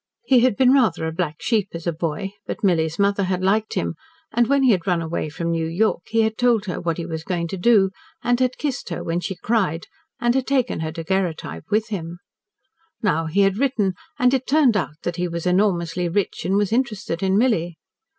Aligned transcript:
He 0.25 0.39
had 0.39 0.55
been 0.57 0.73
rather 0.73 1.05
a 1.05 1.11
black 1.11 1.43
sheep 1.43 1.67
as 1.75 1.85
a 1.85 1.93
boy, 1.93 2.31
but 2.47 2.63
Milly's 2.63 2.97
mother 2.97 3.25
had 3.25 3.43
liked 3.43 3.75
him, 3.75 3.93
and, 4.33 4.47
when 4.47 4.63
he 4.63 4.71
had 4.71 4.87
run 4.87 4.99
away 4.99 5.29
from 5.29 5.51
New 5.51 5.67
York, 5.67 6.05
he 6.07 6.21
had 6.23 6.39
told 6.39 6.65
her 6.65 6.81
what 6.81 6.97
he 6.97 7.05
was 7.05 7.23
going 7.23 7.47
to 7.49 7.57
do, 7.59 7.91
and 8.23 8.39
had 8.39 8.57
kissed 8.57 8.89
her 8.89 9.03
when 9.03 9.19
she 9.19 9.35
cried, 9.35 9.85
and 10.19 10.33
had 10.33 10.47
taken 10.47 10.79
her 10.79 10.89
daguerreotype 10.91 11.65
with 11.69 11.89
him. 11.89 12.17
Now 13.03 13.27
he 13.27 13.41
had 13.41 13.59
written, 13.59 13.93
and 14.17 14.33
it 14.33 14.47
turned 14.47 14.75
out 14.75 14.95
that 15.03 15.17
he 15.17 15.27
was 15.27 15.45
enormously 15.45 16.09
rich, 16.09 16.45
and 16.45 16.55
was 16.55 16.73
interested 16.73 17.21
in 17.21 17.37
Milly. 17.37 17.77